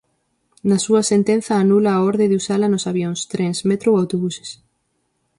Na 0.69 0.77
súa 0.85 1.01
sentenza 1.11 1.53
anula 1.63 1.91
a 1.93 2.01
orde 2.09 2.29
de 2.29 2.37
usala 2.41 2.67
nos 2.71 2.87
avións, 2.91 3.19
trens, 3.31 3.57
metro 3.69 3.87
ou 3.91 3.99
autobuses. 4.01 4.49